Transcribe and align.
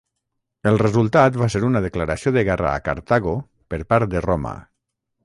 El 0.71 0.79
resultat 0.81 1.35
va 1.41 1.49
ser 1.55 1.61
una 1.67 1.81
declaració 1.85 2.33
de 2.37 2.45
guerra 2.47 2.71
a 2.71 2.81
Cartago 2.89 3.35
per 3.75 3.81
part 3.93 4.13
de 4.15 4.25
Roma. 4.27 4.55